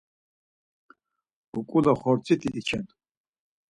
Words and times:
Uǩule 1.57 1.93
xortziti 2.01 2.49
içen. 2.59 2.85